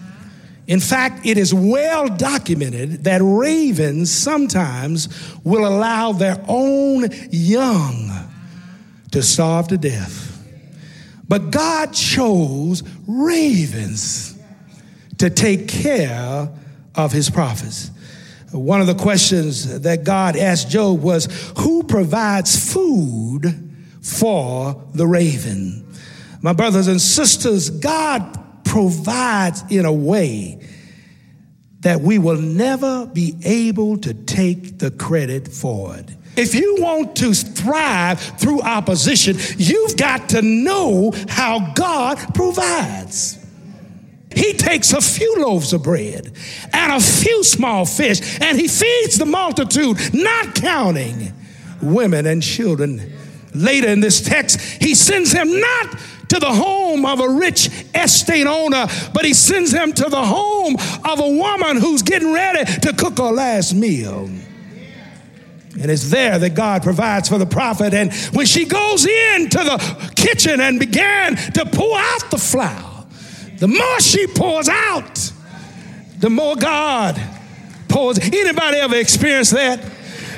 In 0.65 0.79
fact, 0.79 1.23
it 1.23 1.37
is 1.37 1.53
well 1.53 2.07
documented 2.07 3.03
that 3.03 3.21
ravens 3.21 4.11
sometimes 4.11 5.07
will 5.43 5.67
allow 5.67 6.13
their 6.13 6.43
own 6.47 7.09
young 7.29 8.09
to 9.11 9.21
starve 9.21 9.67
to 9.67 9.77
death. 9.77 10.32
But 11.33 11.49
God 11.49 11.93
chose 11.93 12.83
ravens 13.07 14.37
to 15.17 15.31
take 15.31 15.67
care 15.67 16.47
of 16.93 17.11
his 17.11 17.31
prophets. 17.31 17.89
One 18.51 18.81
of 18.81 18.85
the 18.85 18.93
questions 18.93 19.79
that 19.79 20.03
God 20.03 20.37
asked 20.37 20.69
Job 20.69 21.01
was 21.01 21.25
Who 21.57 21.85
provides 21.85 22.71
food 22.71 23.47
for 24.03 24.79
the 24.93 25.07
raven? 25.07 25.91
My 26.43 26.53
brothers 26.53 26.85
and 26.85 27.01
sisters, 27.01 27.71
God 27.71 28.63
provides 28.63 29.63
in 29.71 29.85
a 29.85 29.91
way 29.91 30.59
that 31.79 32.01
we 32.01 32.19
will 32.19 32.39
never 32.39 33.07
be 33.07 33.33
able 33.43 33.97
to 33.97 34.13
take 34.13 34.77
the 34.77 34.91
credit 34.91 35.47
for 35.47 35.95
it. 35.97 36.11
If 36.35 36.55
you 36.55 36.77
want 36.79 37.15
to 37.17 37.33
thrive 37.33 38.19
through 38.19 38.61
opposition, 38.61 39.37
you've 39.57 39.97
got 39.97 40.29
to 40.29 40.41
know 40.41 41.13
how 41.27 41.73
God 41.73 42.17
provides. 42.33 43.39
He 44.35 44.53
takes 44.53 44.93
a 44.93 45.01
few 45.01 45.35
loaves 45.37 45.73
of 45.73 45.83
bread 45.83 46.31
and 46.73 46.93
a 46.93 46.99
few 46.99 47.43
small 47.43 47.85
fish, 47.85 48.39
and 48.41 48.59
he 48.59 48.67
feeds 48.67 49.17
the 49.17 49.25
multitude, 49.25 49.97
not 50.13 50.55
counting 50.55 51.33
women 51.81 52.25
and 52.25 52.41
children. 52.41 53.13
Later 53.53 53.89
in 53.89 53.99
this 53.99 54.21
text, 54.21 54.59
he 54.59 54.95
sends 54.95 55.31
him 55.31 55.59
not 55.59 55.99
to 56.29 56.39
the 56.39 56.51
home 56.51 57.05
of 57.05 57.19
a 57.19 57.29
rich 57.29 57.69
estate 57.93 58.47
owner, 58.47 58.87
but 59.13 59.23
he 59.23 59.35
sends 59.35 59.71
him 59.71 59.93
to 59.93 60.09
the 60.09 60.25
home 60.25 60.75
of 61.05 61.19
a 61.19 61.29
woman 61.29 61.77
who's 61.77 62.01
getting 62.01 62.33
ready 62.33 62.65
to 62.79 62.93
cook 62.93 63.19
her 63.19 63.31
last 63.31 63.75
meal. 63.75 64.27
And 65.81 65.89
it's 65.89 66.09
there 66.11 66.37
that 66.37 66.53
God 66.53 66.83
provides 66.83 67.29
for 67.29 67.37
the 67.37 67.45
prophet. 67.45 67.93
And 67.93 68.13
when 68.33 68.45
she 68.45 68.65
goes 68.65 69.05
into 69.05 69.57
the 69.57 70.13
kitchen 70.15 70.61
and 70.61 70.79
began 70.79 71.35
to 71.35 71.65
pour 71.65 71.97
out 71.97 72.29
the 72.29 72.37
flour, 72.37 73.05
the 73.57 73.67
more 73.67 73.99
she 73.99 74.27
pours 74.27 74.69
out, 74.69 75.31
the 76.19 76.29
more 76.29 76.55
God 76.55 77.19
pours. 77.89 78.19
Anybody 78.19 78.77
ever 78.77 78.95
experienced 78.95 79.51
that? 79.51 79.83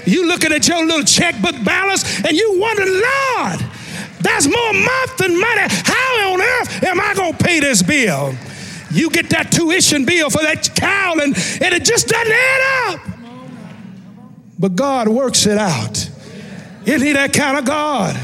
You 0.06 0.28
looking 0.28 0.52
at 0.54 0.68
your 0.68 0.86
little 0.86 1.04
checkbook 1.04 1.64
balance 1.64 2.24
and 2.24 2.38
you 2.38 2.60
wonder, 2.60 2.86
Lord, 2.86 3.72
that's 4.22 4.48
more 4.48 4.74
month 4.74 5.18
than 5.18 5.40
money. 5.40 5.62
How 5.68 6.34
on 6.34 6.42
earth 6.42 6.84
am 6.84 7.02
I 7.02 7.14
going 7.16 7.34
to 7.34 7.44
pay 7.44 7.60
this 7.60 7.82
bill? 7.82 8.36
You 8.92 9.10
get 9.10 9.30
that 9.32 9.52
tuition 9.52 10.06
bill 10.06 10.30
for 10.30 10.42
that 10.42 10.70
cow 10.76 11.14
and, 11.14 11.36
and 11.36 11.74
it 11.74 11.84
just 11.84 12.08
doesn't 12.08 12.32
add 12.32 12.94
up. 12.94 13.15
But 14.58 14.76
God 14.76 15.08
works 15.08 15.46
it 15.46 15.58
out. 15.58 16.10
Isn't 16.86 17.06
he 17.06 17.14
that 17.14 17.34
kind 17.34 17.58
of 17.58 17.66
God? 17.66 18.16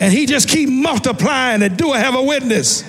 And 0.00 0.12
he 0.12 0.26
just 0.26 0.48
keep 0.48 0.68
multiplying 0.68 1.62
it. 1.62 1.76
Do 1.76 1.90
I 1.90 1.98
have 1.98 2.14
a 2.14 2.22
witness? 2.22 2.84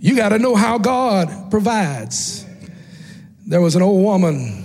You 0.00 0.14
got 0.14 0.30
to 0.30 0.38
know 0.38 0.54
how 0.54 0.78
God 0.78 1.50
provides. 1.50 2.44
There 3.46 3.60
was 3.60 3.74
an 3.74 3.82
old 3.82 4.04
woman 4.04 4.64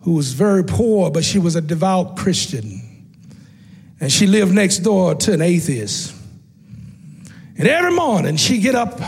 who 0.00 0.12
was 0.12 0.32
very 0.32 0.62
poor, 0.62 1.10
but 1.10 1.24
she 1.24 1.38
was 1.38 1.56
a 1.56 1.60
devout 1.60 2.16
Christian. 2.16 2.82
And 3.98 4.12
she 4.12 4.26
lived 4.26 4.52
next 4.52 4.80
door 4.80 5.14
to 5.14 5.32
an 5.32 5.40
atheist. 5.40 6.14
And 7.58 7.66
every 7.66 7.92
morning 7.92 8.36
she'd 8.36 8.60
get 8.60 8.74
up 8.74 9.00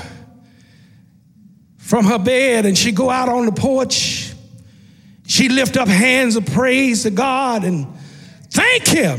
from 1.89 2.05
her 2.05 2.19
bed 2.19 2.67
and 2.67 2.77
she'd 2.77 2.95
go 2.95 3.09
out 3.09 3.31
on 3.31 3.47
the 3.47 3.53
porch. 3.53 4.35
She'd 5.27 5.53
lift 5.53 5.79
up 5.79 5.89
hands 5.89 6.37
of 6.37 6.45
praise 6.45 7.05
to 7.05 7.11
God 7.11 7.65
and 7.65 7.87
thank 8.51 8.87
Him 8.87 9.17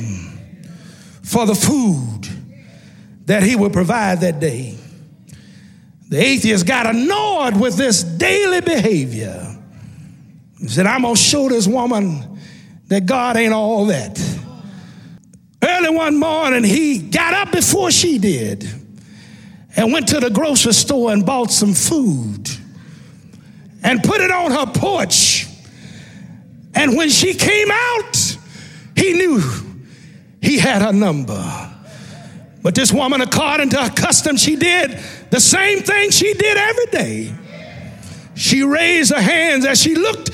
for 1.23 1.47
the 1.47 1.55
food 1.55 2.27
that 3.25 3.41
He 3.41 3.55
would 3.55 3.73
provide 3.73 4.21
that 4.21 4.39
day. 4.39 4.77
The 6.09 6.23
atheist 6.23 6.67
got 6.67 6.85
annoyed 6.85 7.59
with 7.59 7.75
this 7.75 8.03
daily 8.03 8.61
behavior. 8.61 9.57
He 10.59 10.67
said, 10.67 10.85
I'm 10.85 11.01
going 11.01 11.15
to 11.15 11.19
show 11.19 11.49
this 11.49 11.65
woman 11.65 12.39
that 12.85 13.07
God 13.07 13.35
ain't 13.35 13.53
all 13.53 13.88
that. 13.88 14.19
Early 15.63 15.89
one 15.89 16.19
morning, 16.19 16.63
he 16.63 16.99
got 16.99 17.33
up 17.33 17.51
before 17.51 17.89
she 17.89 18.19
did 18.19 18.69
and 19.75 19.91
went 19.91 20.09
to 20.09 20.19
the 20.19 20.29
grocery 20.29 20.73
store 20.73 21.11
and 21.11 21.25
bought 21.25 21.49
some 21.49 21.73
food 21.73 22.59
and 23.83 24.03
put 24.03 24.21
it 24.21 24.31
on 24.31 24.51
her 24.51 24.65
porch. 24.67 25.48
And 26.75 26.95
when 26.95 27.09
she 27.09 27.33
came 27.33 27.69
out, 27.71 28.38
he 28.95 29.13
knew 29.13 29.41
he 30.41 30.57
had 30.57 30.81
her 30.81 30.93
number. 30.93 31.69
But 32.62 32.75
this 32.75 32.91
woman, 32.91 33.21
according 33.21 33.69
to 33.69 33.83
her 33.83 33.89
custom, 33.89 34.38
she 34.38 34.55
did 34.55 35.00
the 35.29 35.39
same 35.39 35.79
thing 35.79 36.12
she 36.12 36.33
did 36.33 36.57
every 36.57 36.86
day. 36.88 37.33
She 38.36 38.63
raised 38.63 39.13
her 39.13 39.21
hands 39.21 39.65
as 39.65 39.81
she 39.81 39.95
looked 39.95 40.31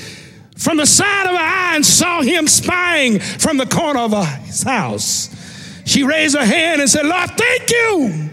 from 0.58 0.78
the 0.78 0.86
side 0.86 1.26
of 1.26 1.32
her 1.32 1.42
eye 1.42 1.74
and 1.76 1.86
saw 1.86 2.22
him 2.22 2.48
spying 2.48 3.20
from 3.20 3.58
the 3.58 3.66
corner 3.66 4.00
of 4.00 4.28
his 4.46 4.64
house. 4.64 5.30
She 5.86 6.04
raised 6.04 6.36
her 6.36 6.46
hand 6.46 6.82
and 6.82 6.90
said, 6.90 7.06
Lord, 7.06 7.30
thank 7.38 7.70
you 7.70 8.30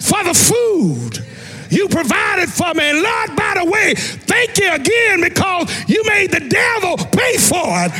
for 0.00 0.24
the 0.24 0.34
food 0.34 1.27
you 1.70 1.88
provided 1.88 2.48
for 2.48 2.72
me. 2.74 2.92
Lord, 2.92 3.36
by 3.36 3.54
the 3.62 3.64
way, 3.70 3.94
thank 3.94 4.58
you 4.58 4.72
again 4.72 5.20
because 5.20 5.88
you 5.88 6.02
made 6.06 6.30
the 6.30 6.40
devil 6.40 6.96
pay 6.96 7.36
for 7.36 7.84
it. 7.84 7.92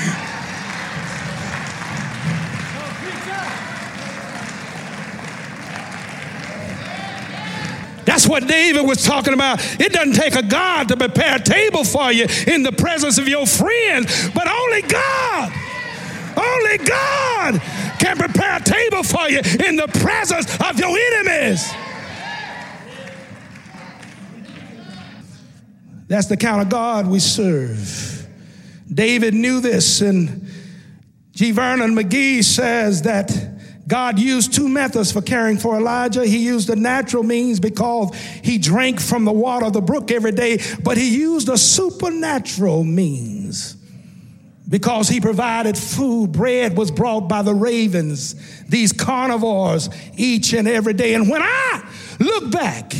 That's 8.04 8.26
what 8.26 8.48
David 8.48 8.86
was 8.86 9.04
talking 9.04 9.34
about. 9.34 9.60
It 9.78 9.92
doesn't 9.92 10.14
take 10.14 10.34
a 10.34 10.42
God 10.42 10.88
to 10.88 10.96
prepare 10.96 11.36
a 11.36 11.38
table 11.38 11.84
for 11.84 12.10
you 12.10 12.26
in 12.46 12.62
the 12.62 12.72
presence 12.72 13.18
of 13.18 13.28
your 13.28 13.46
friends, 13.46 14.30
but 14.30 14.48
only 14.48 14.80
God. 14.80 15.52
Only 16.34 16.78
God 16.78 17.60
can 18.00 18.16
prepare 18.16 18.56
a 18.56 18.62
table 18.62 19.02
for 19.02 19.28
you 19.28 19.40
in 19.66 19.76
the 19.76 19.88
presence 20.00 20.46
of 20.58 20.78
your 20.78 20.96
enemies. 20.96 21.68
That's 26.08 26.26
the 26.26 26.36
kind 26.36 26.60
of 26.60 26.68
God 26.68 27.06
we 27.06 27.20
serve. 27.20 28.26
David 28.92 29.34
knew 29.34 29.60
this, 29.60 30.00
and 30.00 30.50
J. 31.32 31.52
Vernon 31.52 31.94
McGee 31.94 32.42
says 32.42 33.02
that 33.02 33.30
God 33.86 34.18
used 34.18 34.52
two 34.52 34.68
methods 34.68 35.12
for 35.12 35.22
caring 35.22 35.56
for 35.56 35.76
Elijah. 35.76 36.24
He 36.26 36.38
used 36.38 36.68
the 36.68 36.76
natural 36.76 37.22
means 37.22 37.60
because 37.60 38.14
he 38.42 38.58
drank 38.58 39.00
from 39.00 39.24
the 39.24 39.32
water 39.32 39.66
of 39.66 39.72
the 39.72 39.80
brook 39.80 40.10
every 40.10 40.32
day, 40.32 40.58
but 40.82 40.98
he 40.98 41.16
used 41.16 41.48
a 41.48 41.56
supernatural 41.56 42.84
means 42.84 43.76
because 44.68 45.08
he 45.08 45.20
provided 45.20 45.76
food. 45.76 46.32
Bread 46.32 46.76
was 46.76 46.90
brought 46.90 47.28
by 47.28 47.40
the 47.42 47.54
ravens, 47.54 48.34
these 48.66 48.92
carnivores, 48.92 49.88
each 50.16 50.52
and 50.52 50.68
every 50.68 50.92
day. 50.92 51.14
And 51.14 51.30
when 51.30 51.40
I 51.42 51.88
look 52.20 52.50
back, 52.50 52.92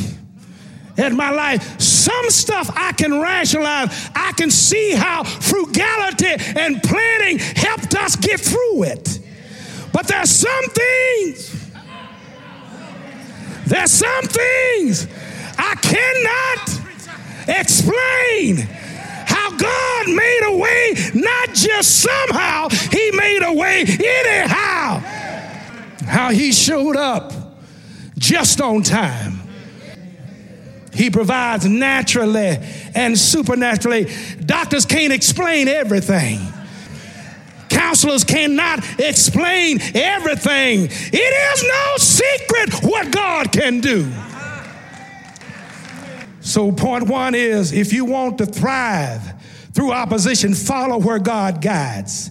in 0.99 1.15
my 1.15 1.31
life. 1.31 1.79
Some 1.79 2.29
stuff 2.29 2.69
I 2.75 2.91
can 2.93 3.19
rationalize. 3.19 4.09
I 4.15 4.33
can 4.33 4.51
see 4.51 4.91
how 4.91 5.23
frugality 5.23 6.35
and 6.59 6.81
planning 6.83 7.39
helped 7.39 7.95
us 7.95 8.15
get 8.15 8.39
through 8.39 8.83
it. 8.83 9.19
But 9.91 10.07
there's 10.07 10.29
some 10.29 10.65
things, 10.69 11.71
there's 13.65 13.91
some 13.91 14.25
things 14.25 15.07
I 15.57 15.75
cannot 15.75 16.79
explain 17.59 18.57
how 19.25 19.55
God 19.57 20.07
made 20.07 20.41
a 20.45 20.57
way, 20.57 20.93
not 21.15 21.53
just 21.53 22.01
somehow, 22.01 22.69
He 22.69 23.11
made 23.11 23.41
a 23.43 23.53
way 23.53 23.81
anyhow. 23.81 24.99
How 26.05 26.31
He 26.31 26.51
showed 26.51 26.95
up 26.95 27.33
just 28.17 28.61
on 28.61 28.83
time 28.83 29.38
he 30.99 31.09
provides 31.09 31.65
naturally 31.65 32.57
and 32.93 33.17
supernaturally. 33.17 34.11
Doctors 34.45 34.85
can't 34.85 35.13
explain 35.13 35.69
everything. 35.69 36.41
Counselors 37.69 38.25
cannot 38.25 38.83
explain 38.99 39.79
everything. 39.95 40.89
It 40.91 41.15
is 41.15 41.63
no 41.63 41.95
secret 41.99 42.83
what 42.83 43.13
God 43.13 43.49
can 43.53 43.79
do. 43.79 44.11
So, 46.41 46.73
point 46.73 47.07
one 47.07 47.33
is 47.33 47.71
if 47.71 47.93
you 47.93 48.03
want 48.03 48.37
to 48.39 48.45
thrive 48.45 49.21
through 49.71 49.93
opposition, 49.93 50.53
follow 50.53 50.97
where 50.97 51.19
God 51.19 51.61
guides. 51.61 52.29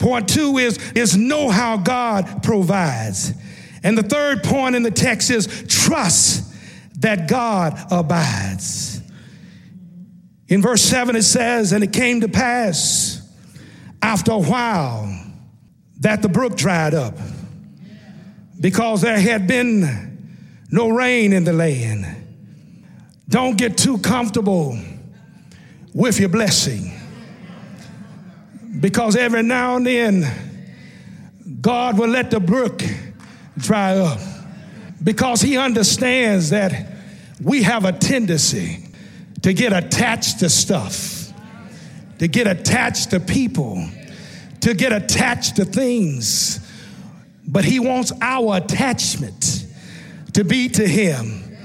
Point 0.00 0.28
two 0.28 0.58
is, 0.58 0.78
is 0.96 1.16
know 1.16 1.50
how 1.50 1.76
God 1.76 2.42
provides. 2.42 3.32
And 3.84 3.96
the 3.96 4.02
third 4.02 4.42
point 4.42 4.74
in 4.74 4.82
the 4.82 4.90
text 4.90 5.30
is 5.30 5.64
trust 5.68 6.47
that 6.98 7.28
God 7.28 7.78
abides. 7.90 9.00
In 10.48 10.62
verse 10.62 10.82
7, 10.82 11.14
it 11.16 11.22
says, 11.22 11.72
And 11.72 11.84
it 11.84 11.92
came 11.92 12.22
to 12.22 12.28
pass 12.28 13.22
after 14.02 14.32
a 14.32 14.38
while 14.38 15.14
that 16.00 16.22
the 16.22 16.28
brook 16.28 16.56
dried 16.56 16.94
up 16.94 17.14
because 18.60 19.02
there 19.02 19.18
had 19.18 19.46
been 19.46 20.64
no 20.70 20.88
rain 20.88 21.32
in 21.32 21.44
the 21.44 21.52
land. 21.52 22.06
Don't 23.28 23.56
get 23.58 23.76
too 23.76 23.98
comfortable 23.98 24.78
with 25.92 26.18
your 26.18 26.28
blessing 26.28 26.92
because 28.80 29.16
every 29.16 29.42
now 29.42 29.76
and 29.76 29.86
then 29.86 30.26
God 31.60 31.98
will 31.98 32.08
let 32.08 32.30
the 32.30 32.40
brook 32.40 32.82
dry 33.56 33.96
up 33.98 34.20
because 35.02 35.40
he 35.40 35.56
understands 35.56 36.50
that 36.50 36.87
we 37.40 37.62
have 37.62 37.84
a 37.84 37.92
tendency 37.92 38.84
to 39.42 39.52
get 39.52 39.72
attached 39.72 40.40
to 40.40 40.48
stuff, 40.48 41.32
to 42.18 42.28
get 42.28 42.46
attached 42.46 43.10
to 43.10 43.20
people, 43.20 43.88
to 44.60 44.74
get 44.74 44.92
attached 44.92 45.56
to 45.56 45.64
things. 45.64 46.60
But 47.46 47.64
he 47.64 47.78
wants 47.80 48.12
our 48.20 48.56
attachment 48.56 49.66
to 50.34 50.44
be 50.44 50.68
to 50.70 50.86
him. 50.86 51.56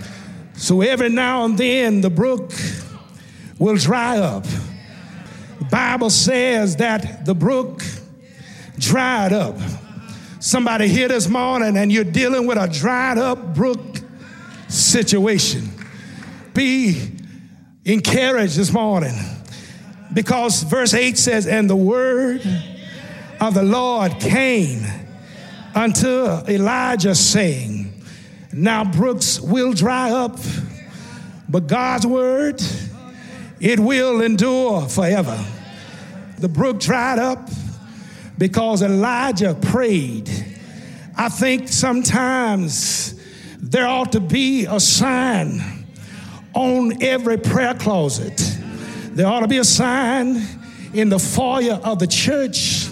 So 0.53 0.81
every 0.81 1.09
now 1.09 1.45
and 1.45 1.57
then 1.57 2.01
the 2.01 2.09
brook 2.09 2.53
will 3.57 3.75
dry 3.75 4.17
up. 4.19 4.45
The 5.59 5.65
Bible 5.65 6.09
says 6.09 6.77
that 6.77 7.25
the 7.25 7.33
brook 7.33 7.81
dried 8.77 9.33
up. 9.33 9.57
Somebody 10.39 10.87
here 10.87 11.07
this 11.07 11.27
morning 11.27 11.77
and 11.77 11.91
you're 11.91 12.03
dealing 12.03 12.47
with 12.47 12.57
a 12.57 12.67
dried 12.67 13.17
up 13.17 13.55
brook 13.55 13.92
situation. 14.73 15.69
Be 16.53 17.11
encouraged 17.85 18.57
this 18.57 18.71
morning 18.71 19.15
because 20.13 20.63
verse 20.63 20.93
8 20.93 21.17
says, 21.17 21.47
And 21.47 21.69
the 21.69 21.75
word 21.75 22.41
of 23.39 23.53
the 23.53 23.63
Lord 23.63 24.19
came 24.19 24.85
unto 25.75 26.27
Elijah, 26.47 27.15
saying, 27.15 28.03
Now 28.51 28.83
brooks 28.83 29.39
will 29.39 29.73
dry 29.73 30.11
up, 30.11 30.39
but 31.49 31.67
God's 31.67 32.05
word, 32.05 32.61
it 33.59 33.79
will 33.79 34.21
endure 34.21 34.87
forever. 34.87 35.43
The 36.37 36.49
brook 36.49 36.79
dried 36.79 37.19
up 37.19 37.49
because 38.37 38.81
Elijah 38.81 39.55
prayed. 39.55 40.29
I 41.15 41.29
think 41.29 41.67
sometimes 41.67 43.13
there 43.73 43.87
ought 43.87 44.11
to 44.11 44.19
be 44.19 44.65
a 44.65 44.79
sign 44.79 45.59
on 46.53 47.01
every 47.01 47.39
prayer 47.39 47.73
closet 47.73 48.37
There 49.15 49.25
ought 49.25 49.39
to 49.39 49.47
be 49.47 49.57
a 49.57 49.63
sign 49.63 50.43
in 50.93 51.09
the 51.09 51.17
foyer 51.17 51.79
of 51.83 51.97
the 51.97 52.05
church. 52.05 52.87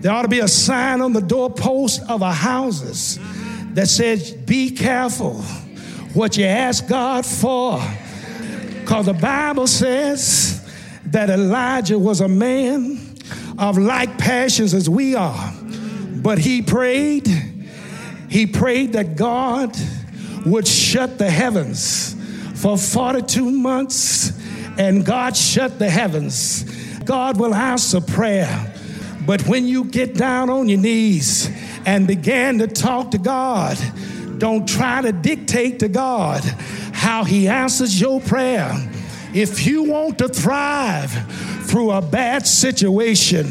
There 0.00 0.10
ought 0.10 0.22
to 0.22 0.28
be 0.28 0.40
a 0.40 0.48
sign 0.48 1.00
on 1.00 1.12
the 1.12 1.20
doorpost 1.20 2.02
of 2.08 2.24
our 2.24 2.32
houses 2.32 3.20
that 3.74 3.86
says, 3.86 4.32
Be 4.32 4.70
careful 4.70 5.34
what 6.14 6.36
you 6.36 6.46
ask 6.46 6.88
God 6.88 7.24
for. 7.24 7.80
Because 8.80 9.06
the 9.06 9.14
Bible 9.14 9.68
says 9.68 10.68
that 11.06 11.30
Elijah 11.30 11.98
was 11.98 12.20
a 12.20 12.28
man 12.28 12.98
of 13.56 13.78
like 13.78 14.18
passions 14.18 14.74
as 14.74 14.90
we 14.90 15.14
are. 15.14 15.54
But 16.22 16.38
he 16.38 16.60
prayed, 16.60 17.28
he 18.28 18.46
prayed 18.48 18.94
that 18.94 19.14
God 19.14 19.76
would 20.44 20.66
shut 20.66 21.18
the 21.18 21.30
heavens 21.30 22.14
for 22.60 22.78
42 22.78 23.50
months, 23.50 24.32
and 24.78 25.04
God 25.04 25.36
shut 25.36 25.78
the 25.78 25.88
heavens. 25.88 26.64
God 27.04 27.38
will 27.38 27.54
answer 27.54 28.00
prayer. 28.00 28.72
But 29.26 29.46
when 29.46 29.66
you 29.66 29.84
get 29.84 30.14
down 30.14 30.50
on 30.50 30.68
your 30.68 30.80
knees 30.80 31.50
and 31.86 32.06
begin 32.06 32.58
to 32.58 32.66
talk 32.66 33.10
to 33.12 33.18
God, 33.18 33.78
don't 34.38 34.68
try 34.68 35.00
to 35.02 35.12
dictate 35.12 35.78
to 35.80 35.88
God 35.88 36.42
how 36.92 37.24
He 37.24 37.48
answers 37.48 38.00
your 38.00 38.20
prayer. 38.20 38.72
If 39.32 39.66
you 39.66 39.84
want 39.84 40.18
to 40.18 40.28
thrive 40.28 41.10
through 41.66 41.90
a 41.90 42.02
bad 42.02 42.46
situation, 42.46 43.46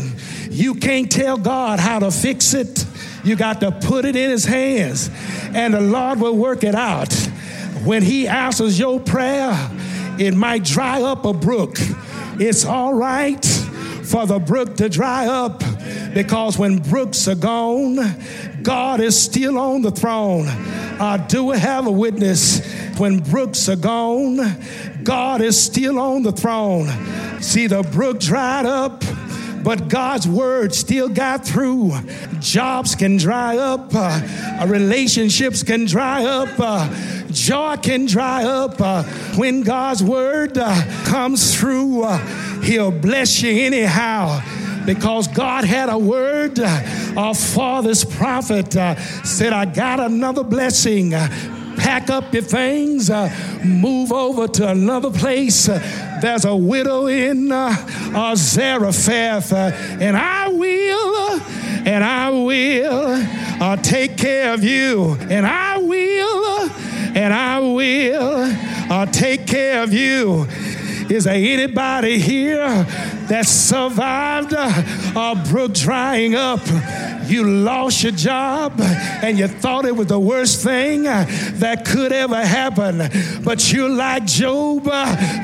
you 0.50 0.76
can't 0.76 1.12
tell 1.12 1.38
God 1.38 1.80
how 1.80 2.00
to 2.00 2.12
fix 2.12 2.54
it. 2.54 2.86
You 3.24 3.36
got 3.36 3.62
to 3.62 3.72
put 3.72 4.06
it 4.06 4.16
in 4.16 4.30
His 4.30 4.46
hands, 4.46 5.10
and 5.54 5.74
the 5.74 5.82
Lord 5.82 6.20
will 6.20 6.36
work 6.36 6.64
it 6.64 6.76
out. 6.76 7.14
When 7.84 8.02
He 8.04 8.28
answers 8.28 8.78
your 8.78 9.00
prayer, 9.00 9.54
it 10.20 10.34
might 10.34 10.64
dry 10.64 11.02
up 11.02 11.26
a 11.26 11.34
brook. 11.34 11.78
It's 12.40 12.66
all 12.66 12.94
right 12.94 13.44
for 14.04 14.26
the 14.26 14.40
brook 14.40 14.76
to 14.78 14.90
dry 14.90 15.28
up 15.28 15.64
because 16.14 16.58
when 16.58 16.78
brooks 16.78 17.28
are 17.28 17.36
gone, 17.36 17.98
God 18.62 19.00
is 19.00 19.20
still 19.20 19.58
on 19.58 19.82
the 19.82 19.92
throne. 19.92 20.48
I 20.48 21.18
do 21.18 21.52
have 21.52 21.88
a 21.88 21.92
witness. 21.92 22.62
When 22.98 23.20
brooks 23.20 23.68
are 23.70 23.76
gone, 23.76 24.62
God 25.04 25.42
is 25.42 25.62
still 25.62 26.00
on 26.00 26.24
the 26.24 26.32
throne. 26.32 26.88
See, 27.42 27.68
the 27.68 27.82
brook 27.82 28.20
dried 28.20 28.66
up 28.66 29.04
but 29.64 29.88
God's 29.88 30.28
word 30.28 30.74
still 30.74 31.10
got 31.10 31.46
through. 31.46 31.94
Jobs 32.40 32.96
can 32.96 33.18
dry 33.18 33.58
up, 33.58 33.92
uh, 33.94 34.66
relationships 34.68 35.64
can 35.64 35.86
dry 35.86 36.26
up, 36.26 36.50
uh, 36.60 36.94
joy 37.32 37.78
can 37.78 38.06
dry 38.06 38.44
up. 38.44 38.80
Uh, 38.80 39.04
when 39.36 39.62
God's 39.62 40.04
word 40.04 40.58
uh, 40.58 41.06
comes 41.06 41.58
through, 41.58 42.04
uh, 42.04 42.18
He'll 42.62 42.92
bless 42.92 43.42
you 43.42 43.52
anyhow 43.52 44.42
because 44.86 45.28
God 45.28 45.64
had 45.64 45.90
a 45.90 45.98
word 45.98 46.60
uh, 46.60 47.34
for 47.34 47.82
this 47.82 48.04
prophet. 48.04 48.76
Uh, 48.76 48.96
said, 49.24 49.54
I 49.54 49.66
got 49.66 50.00
another 50.00 50.44
blessing. 50.44 51.14
Uh, 51.14 51.28
pack 51.78 52.10
up 52.10 52.34
your 52.34 52.44
things, 52.44 53.10
uh, 53.10 53.30
move 53.64 54.12
over 54.12 54.48
to 54.48 54.70
another 54.70 55.12
place. 55.12 55.68
Uh, 56.24 56.28
there's 56.28 56.46
a 56.46 56.56
widow 56.56 57.08
in 57.08 57.52
uh, 57.52 58.36
Zarephath, 58.36 59.52
and 59.52 60.16
I 60.16 60.48
will, 60.48 61.42
and 61.86 62.02
I 62.04 62.30
will 62.30 63.78
take 63.82 64.18
care 64.18 64.54
of 64.54 64.64
you, 64.64 65.18
and 65.30 65.46
I 65.46 65.80
will, 65.80 66.70
and 67.16 67.34
I 67.34 67.60
will 67.60 69.08
take 69.12 69.46
care 69.46 69.84
of 69.84 69.92
you. 69.94 70.48
Is 71.10 71.26
there 71.26 71.36
anybody 71.36 72.20
here 72.20 72.86
that 73.28 73.46
survived 73.46 74.54
a 74.54 75.44
brook 75.50 75.74
drying 75.74 76.36
up? 76.36 76.62
You 77.26 77.44
lost 77.44 78.04
your 78.04 78.12
job 78.12 78.74
and 78.80 79.38
you 79.38 79.48
thought 79.48 79.86
it 79.86 79.96
was 79.96 80.08
the 80.08 80.20
worst 80.20 80.62
thing 80.64 81.04
that 81.04 81.86
could 81.86 82.12
ever 82.12 82.46
happen. 82.46 83.10
But 83.44 83.72
you're 83.72 83.90
like 83.90 84.26
Job, 84.26 84.86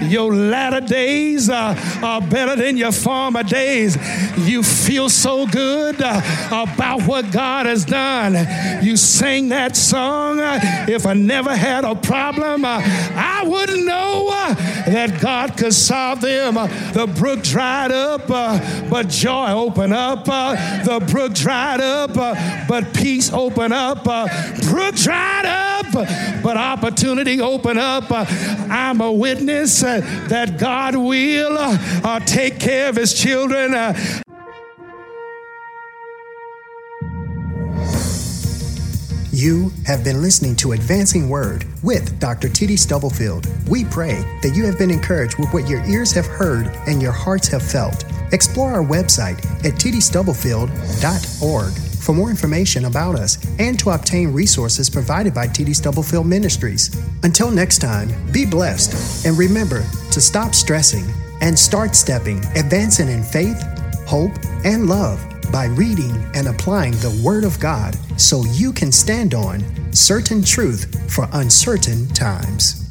your 0.03 0.33
latter 0.33 0.85
days 0.85 1.49
are 1.49 2.21
better 2.21 2.55
than 2.55 2.77
your 2.77 2.91
former 2.91 3.43
days. 3.43 3.97
You 4.37 4.63
feel 4.63 5.09
so 5.09 5.45
good 5.47 5.95
about 5.99 7.03
what 7.03 7.31
God 7.31 7.65
has 7.65 7.85
done. 7.85 8.35
You 8.83 8.97
sing 8.97 9.49
that 9.49 9.75
song. 9.75 10.39
If 10.89 11.05
I 11.05 11.13
never 11.13 11.55
had 11.55 11.85
a 11.85 11.95
problem, 11.95 12.65
I 12.65 13.43
wouldn't 13.45 13.85
know 13.85 14.29
that 14.87 15.19
God 15.21 15.57
could 15.57 15.73
solve 15.73 16.21
them. 16.21 16.55
The 16.55 17.11
brook 17.17 17.43
dried 17.43 17.91
up, 17.91 18.27
but 18.27 19.07
joy 19.09 19.51
opened 19.51 19.93
up. 19.93 20.25
The 20.25 21.05
brook 21.11 21.33
dried 21.33 21.68
dried 21.77 21.81
up, 21.81 22.17
uh, 22.17 22.65
but 22.67 22.93
peace 22.95 23.31
open 23.31 23.71
up. 23.71 24.07
Uh, 24.07 24.27
brook 24.69 24.95
dried 24.95 25.45
up, 25.45 25.85
but 26.41 26.57
opportunity 26.57 27.41
open 27.41 27.77
up. 27.77 28.09
Uh, 28.09 28.25
I'm 28.69 29.01
a 29.01 29.11
witness 29.11 29.81
that 29.81 30.57
God 30.57 30.95
will 30.95 31.77
take 32.25 32.59
care 32.59 32.89
of 32.89 32.95
his 32.95 33.13
children. 33.13 33.73
You 39.31 39.71
have 39.85 40.03
been 40.03 40.21
listening 40.21 40.55
to 40.57 40.71
Advancing 40.71 41.29
Word 41.29 41.65
with 41.83 42.19
Dr. 42.19 42.49
T.D. 42.49 42.75
Stubblefield. 42.75 43.47
We 43.69 43.85
pray 43.85 44.15
that 44.41 44.53
you 44.55 44.65
have 44.65 44.77
been 44.77 44.91
encouraged 44.91 45.37
with 45.37 45.53
what 45.53 45.69
your 45.69 45.83
ears 45.85 46.11
have 46.13 46.25
heard 46.25 46.67
and 46.87 47.01
your 47.01 47.13
hearts 47.13 47.47
have 47.49 47.63
felt. 47.63 48.03
Explore 48.31 48.73
our 48.73 48.83
website 48.83 49.43
at 49.65 49.73
tdstubblefield.org 49.73 51.73
for 51.99 52.13
more 52.13 52.29
information 52.29 52.85
about 52.85 53.15
us 53.15 53.37
and 53.59 53.77
to 53.79 53.91
obtain 53.91 54.31
resources 54.31 54.89
provided 54.89 55.33
by 55.33 55.47
TD 55.47 55.75
Stubblefield 55.75 56.25
Ministries. 56.25 56.95
Until 57.23 57.51
next 57.51 57.79
time, 57.79 58.09
be 58.31 58.45
blessed 58.45 59.25
and 59.25 59.37
remember 59.37 59.85
to 60.11 60.21
stop 60.21 60.55
stressing 60.55 61.05
and 61.41 61.57
start 61.57 61.95
stepping, 61.95 62.43
advancing 62.55 63.09
in 63.09 63.23
faith, 63.23 63.61
hope, 64.07 64.31
and 64.63 64.87
love 64.87 65.23
by 65.51 65.65
reading 65.65 66.29
and 66.33 66.47
applying 66.47 66.93
the 66.93 67.21
Word 67.23 67.43
of 67.43 67.59
God 67.59 67.95
so 68.19 68.43
you 68.45 68.71
can 68.71 68.91
stand 68.91 69.33
on 69.33 69.63
certain 69.93 70.43
truth 70.43 71.13
for 71.13 71.27
uncertain 71.33 72.07
times. 72.09 72.88